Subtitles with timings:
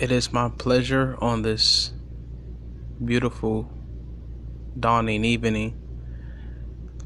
[0.00, 1.90] It is my pleasure on this
[3.04, 3.68] beautiful
[4.78, 5.74] dawning evening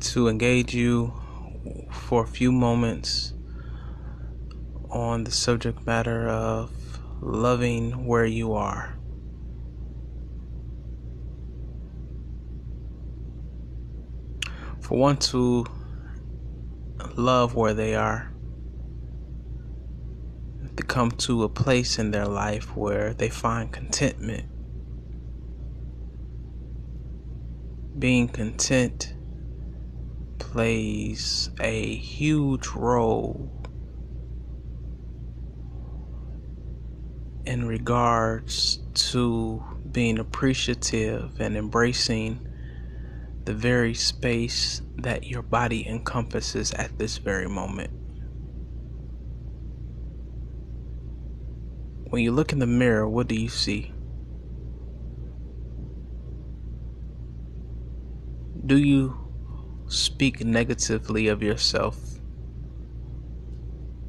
[0.00, 1.14] to engage you
[1.90, 3.32] for a few moments
[4.90, 8.94] on the subject matter of loving where you are.
[14.80, 15.64] For one to
[17.16, 18.31] love where they are,
[20.76, 24.44] to come to a place in their life where they find contentment.
[27.98, 29.14] Being content
[30.38, 33.50] plays a huge role
[37.44, 42.40] in regards to being appreciative and embracing
[43.44, 47.90] the very space that your body encompasses at this very moment.
[52.12, 53.90] When you look in the mirror, what do you see?
[58.66, 59.16] Do you
[59.86, 61.96] speak negatively of yourself?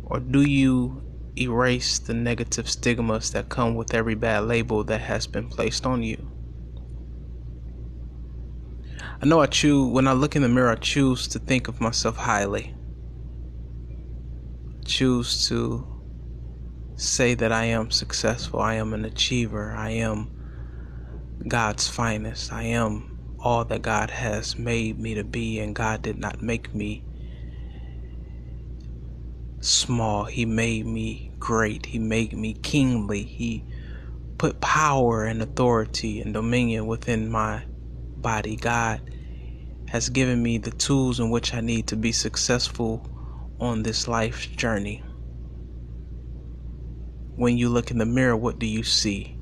[0.04, 1.02] Or do you
[1.40, 6.04] erase the negative stigmas that come with every bad label that has been placed on
[6.04, 6.30] you?
[9.22, 11.80] I know I choose, when I look in the mirror, I choose to think of
[11.80, 12.76] myself highly.
[13.90, 15.93] I choose to
[17.04, 20.30] say that I am successful, I am an achiever, I am
[21.48, 23.06] God's finest, I am
[23.40, 27.04] all that God has made me to be, and God did not make me
[29.62, 30.26] small.
[30.26, 31.88] He made me great.
[31.88, 33.24] He made me kingly.
[33.24, 33.66] He
[34.38, 37.66] put power and authority and dominion within my
[38.16, 38.56] body.
[38.58, 39.02] God
[39.88, 43.08] has given me the tools in which I need to be successful
[43.60, 45.04] on this life's journey.
[47.36, 49.38] When you look in the mirror, what do you see?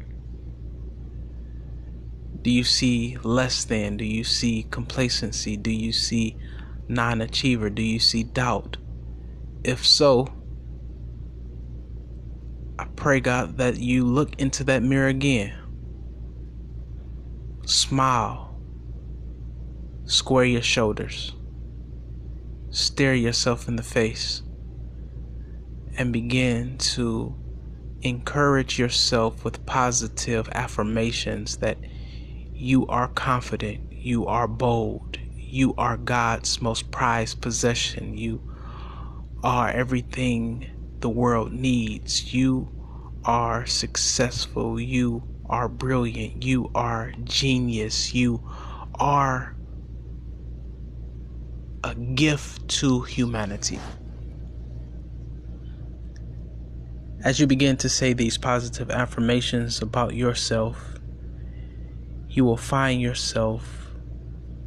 [2.42, 3.98] Do you see less than?
[3.98, 5.58] Do you see complacency?
[5.58, 6.38] Do you see
[6.88, 7.70] non achiever?
[7.70, 8.78] Do you see doubt?
[9.64, 10.28] If so,
[12.80, 15.54] I pray, God, that you look into that mirror again.
[17.66, 18.60] Smile.
[20.06, 21.36] Square your shoulders.
[22.72, 24.42] Stare yourself in the face.
[25.96, 27.36] And begin to
[28.04, 31.78] encourage yourself with positive affirmations that
[32.54, 38.42] you are confident, you are bold, you are God's most prized possession, you
[39.44, 40.68] are everything
[41.00, 42.70] the world needs, you
[43.26, 48.42] are successful, you are brilliant, you are genius, you
[49.00, 49.56] are
[51.84, 53.80] a gift to humanity.
[57.24, 60.96] As you begin to say these positive affirmations about yourself,
[62.28, 63.92] you will find yourself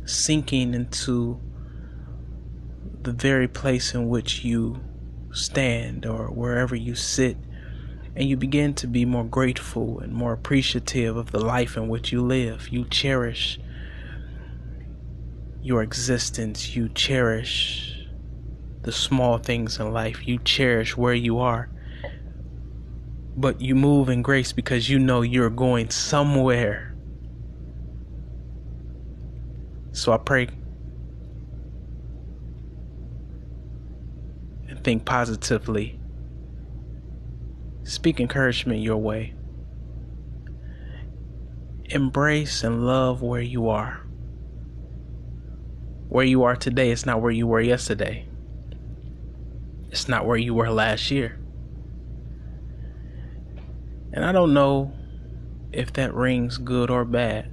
[0.04, 1.40] sinking into
[3.02, 4.80] the very place in which you
[5.32, 7.36] stand or wherever you sit,
[8.14, 12.12] and you begin to be more grateful and more appreciative of the life in which
[12.12, 12.68] you live.
[12.68, 13.58] You cherish
[15.60, 18.06] your existence, you cherish
[18.82, 21.68] the small things in life, you cherish where you are
[23.36, 26.94] but you move in grace because you know you're going somewhere.
[29.92, 30.48] So I pray
[34.68, 35.98] and think positively.
[37.84, 39.34] Speak encouragement your way.
[41.86, 44.00] Embrace and love where you are.
[46.08, 48.26] Where you are today is not where you were yesterday.
[49.90, 51.38] It's not where you were last year.
[54.14, 54.92] And I don't know
[55.72, 57.50] if that rings good or bad.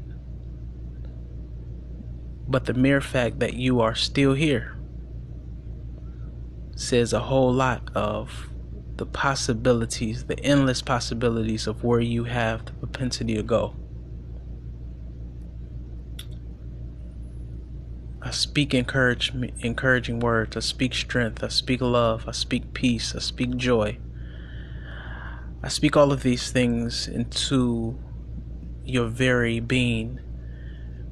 [2.47, 4.77] But the mere fact that you are still here
[6.75, 8.49] says a whole lot of
[8.97, 13.75] the possibilities, the endless possibilities of where you have the propensity to go.
[18.21, 20.55] I speak encouragement, encouraging words.
[20.55, 21.43] I speak strength.
[21.43, 22.25] I speak love.
[22.27, 23.15] I speak peace.
[23.15, 23.97] I speak joy.
[25.63, 27.99] I speak all of these things into
[28.83, 30.19] your very being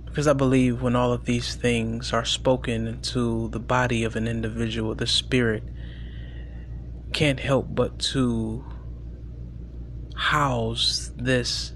[0.06, 4.28] because I believe when all of these things are spoken into the body of an
[4.28, 5.64] individual, the spirit
[7.14, 8.66] can't help but to
[10.16, 11.74] house this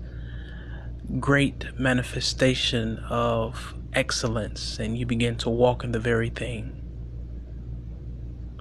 [1.20, 6.82] great manifestation of excellence, and you begin to walk in the very thing.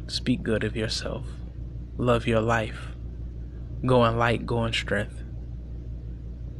[0.06, 1.25] Speak good of yourself,
[1.97, 2.92] love your life
[3.84, 5.25] Go in light, go in strength.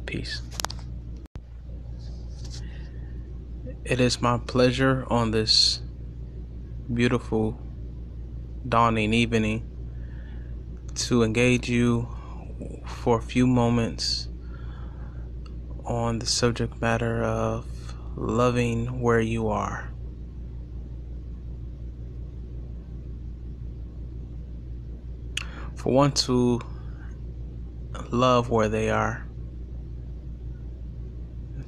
[0.05, 0.41] Peace.
[3.85, 5.81] It is my pleasure on this
[6.93, 7.57] beautiful
[8.67, 9.69] dawning evening
[10.95, 12.09] to engage you
[12.85, 14.27] for a few moments
[15.85, 17.65] on the subject matter of
[18.15, 19.89] loving where you are.
[25.75, 26.61] For one to
[28.13, 29.25] love where they are,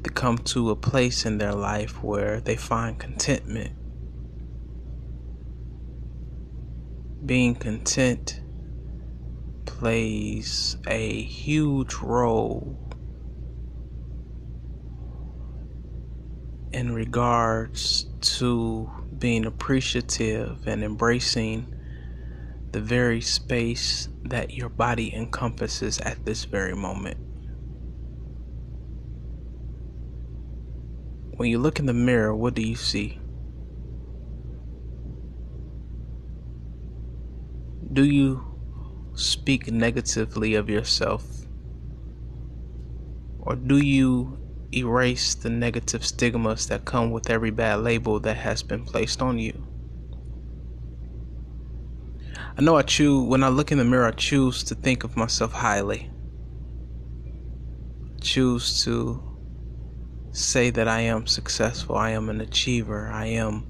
[0.04, 3.72] to come to a place in their life where they find contentment.
[7.26, 8.42] Being content
[9.66, 12.78] plays a huge role
[16.72, 21.75] in regards to being appreciative and embracing
[22.76, 27.16] the very space that your body encompasses at this very moment.
[31.38, 33.18] When you look in the mirror, what do you see?
[37.94, 38.44] Do you
[39.14, 41.24] speak negatively of yourself?
[43.40, 44.38] Or do you
[44.74, 49.40] erase the negative stigmas that come with every bad label that has been placed on
[49.40, 49.66] you?
[52.58, 55.18] I know I choose, when I look in the mirror, I choose to think of
[55.18, 56.10] myself highly.
[58.22, 59.22] Choose to
[60.32, 63.66] say that I am successful, I am an achiever, I am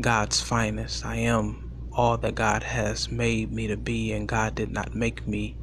[0.00, 1.60] God's finest, I am
[1.96, 5.56] all that God has made me to be, and God did not make me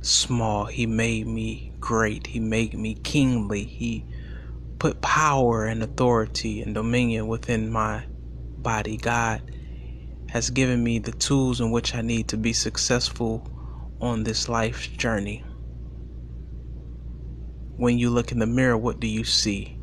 [0.00, 0.66] small.
[0.66, 2.28] He made me great.
[2.28, 3.64] He made me kingly.
[3.64, 4.06] He
[4.78, 8.04] put power and authority and dominion within my
[8.62, 8.96] body.
[8.96, 9.42] God
[10.30, 13.48] has given me the tools in which I need to be successful
[14.00, 15.44] on this life's journey.
[17.76, 19.80] When you look in the mirror, what do you see?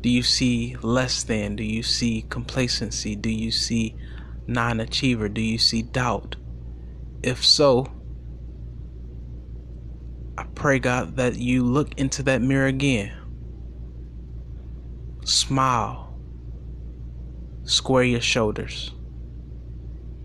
[0.00, 1.56] Do you see less than?
[1.56, 3.16] Do you see complacency?
[3.16, 3.96] Do you see
[4.46, 5.28] non achiever?
[5.28, 6.36] Do you see doubt?
[7.22, 7.86] If so,
[10.38, 13.12] I pray, God, that you look into that mirror again.
[15.24, 16.05] Smile.
[17.66, 18.92] Square your shoulders.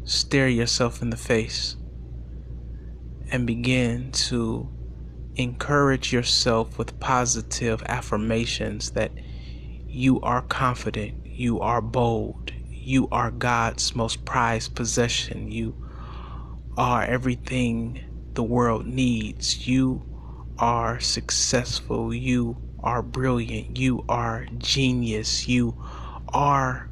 [0.04, 1.76] Stare yourself in the face.
[3.32, 4.70] And begin to
[5.38, 9.12] encourage yourself with positive affirmations that
[9.88, 15.76] you are confident, you are bold, you are God's most prized possession, you
[16.78, 18.04] are everything
[18.36, 20.04] the world needs, you
[20.60, 25.76] are successful, you are brilliant, you are genius, you
[26.30, 26.91] are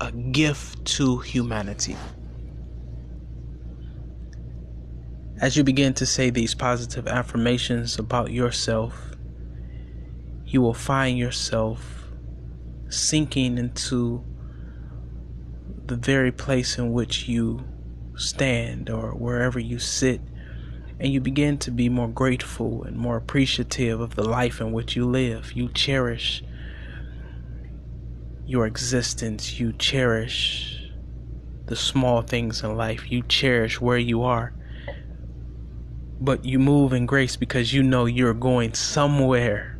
[0.00, 1.96] a gift to humanity.
[5.40, 9.16] As you begin to say these positive affirmations about yourself,
[10.46, 12.08] you will find yourself
[12.88, 14.24] sinking into
[15.86, 17.64] the very place in which you
[18.16, 20.20] stand or wherever you sit,
[21.00, 24.94] and you begin to be more grateful and more appreciative of the life in which
[24.94, 25.52] you live.
[25.52, 26.42] You cherish
[28.46, 30.90] your existence, you cherish
[31.66, 34.52] the small things in life, you cherish where you are.
[36.20, 39.74] But you move in grace because you know you're going somewhere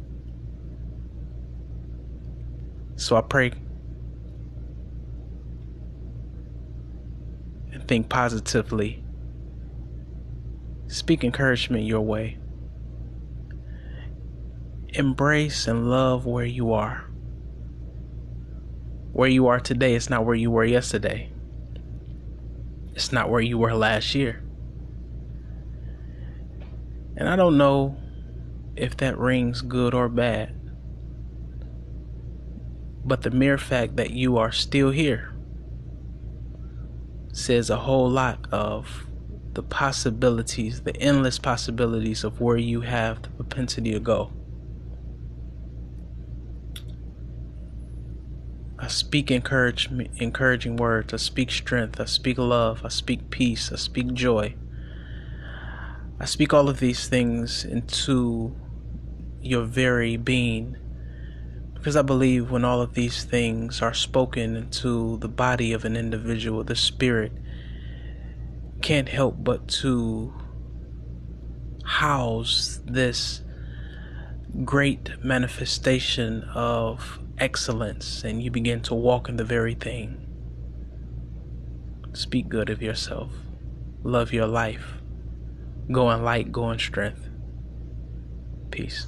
[2.96, 3.52] So I pray
[7.72, 9.02] and think positively.
[10.86, 12.38] Speak encouragement your way.
[14.90, 17.10] Embrace and love where you are.
[19.14, 21.30] Where you are today is not where you were yesterday.
[22.94, 24.42] It's not where you were last year.
[27.16, 27.96] And I don't know
[28.74, 30.60] if that rings good or bad.
[33.04, 35.32] But the mere fact that you are still here
[37.32, 39.06] says a whole lot of
[39.52, 44.32] the possibilities, the endless possibilities of where you have the propensity to go.
[48.94, 51.12] Speak encouragement, encouraging words.
[51.12, 52.00] I speak strength.
[52.00, 52.82] I speak love.
[52.84, 53.72] I speak peace.
[53.72, 54.54] I speak joy.
[56.20, 58.54] I speak all of these things into
[59.40, 60.76] your very being
[61.84, 65.96] because I believe when all of these things are spoken into the body of an
[65.96, 67.30] individual, the spirit
[68.80, 70.32] can't help but to
[71.84, 73.42] house this
[74.64, 80.26] great manifestation of excellence, and you begin to walk in the very thing.
[82.12, 83.32] Speak good of yourself.
[84.02, 84.94] Love your life.
[85.90, 87.28] Go in light, go in strength.
[88.70, 89.06] Peace.